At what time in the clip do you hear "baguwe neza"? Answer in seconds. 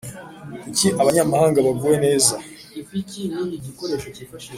1.67-2.35